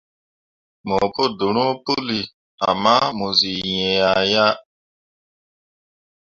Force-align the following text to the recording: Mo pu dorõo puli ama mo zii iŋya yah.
Mo 0.87 0.97
pu 1.13 1.23
dorõo 1.37 1.71
puli 1.83 2.19
ama 2.69 2.95
mo 3.17 3.27
zii 3.39 3.61
iŋya 3.69 4.13
yah. 4.31 4.55